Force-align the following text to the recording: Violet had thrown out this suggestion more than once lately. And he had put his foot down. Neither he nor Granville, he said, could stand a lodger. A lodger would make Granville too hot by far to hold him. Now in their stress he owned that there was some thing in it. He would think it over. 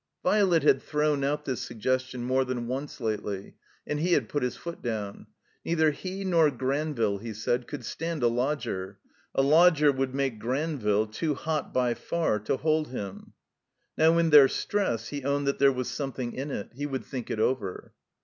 Violet 0.23 0.63
had 0.63 0.81
thrown 0.81 1.23
out 1.23 1.45
this 1.45 1.61
suggestion 1.61 2.23
more 2.23 2.43
than 2.43 2.65
once 2.67 2.99
lately. 2.99 3.53
And 3.85 3.99
he 3.99 4.13
had 4.13 4.29
put 4.29 4.41
his 4.41 4.57
foot 4.57 4.81
down. 4.81 5.27
Neither 5.63 5.91
he 5.91 6.25
nor 6.25 6.49
Granville, 6.49 7.19
he 7.19 7.33
said, 7.35 7.67
could 7.67 7.85
stand 7.85 8.23
a 8.23 8.27
lodger. 8.27 8.97
A 9.35 9.43
lodger 9.43 9.91
would 9.91 10.15
make 10.15 10.39
Granville 10.39 11.05
too 11.05 11.35
hot 11.35 11.71
by 11.71 11.93
far 11.93 12.39
to 12.39 12.57
hold 12.57 12.87
him. 12.87 13.33
Now 13.95 14.17
in 14.17 14.31
their 14.31 14.47
stress 14.47 15.09
he 15.09 15.23
owned 15.23 15.45
that 15.45 15.59
there 15.59 15.71
was 15.71 15.87
some 15.87 16.11
thing 16.13 16.33
in 16.33 16.49
it. 16.49 16.71
He 16.73 16.87
would 16.87 17.05
think 17.05 17.29
it 17.29 17.39
over. 17.39 17.93